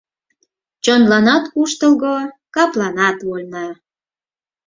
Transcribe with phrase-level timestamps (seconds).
[0.83, 2.15] Чонланат куштылго,
[2.55, 3.67] капланат вольна!